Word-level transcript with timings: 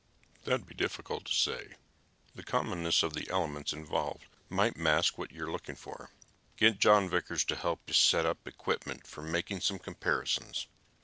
"That 0.45 0.53
would 0.61 0.65
be 0.65 0.73
difficult 0.73 1.25
to 1.25 1.31
say. 1.31 1.75
The 2.33 2.41
commonness 2.41 3.03
of 3.03 3.13
the 3.13 3.29
elements 3.29 3.71
involved 3.71 4.25
might 4.49 4.75
mask 4.75 5.19
what 5.19 5.31
you 5.31 5.43
are 5.43 5.51
looking 5.51 5.75
for. 5.75 6.09
Get 6.57 6.79
John 6.79 7.07
Vickers 7.07 7.45
to 7.45 7.55
help 7.55 7.81
you 7.85 7.93
set 7.93 8.25
up 8.25 8.47
equipment 8.47 9.05
for 9.05 9.21
making 9.21 9.61
some 9.61 9.77
comparisons." 9.77 10.65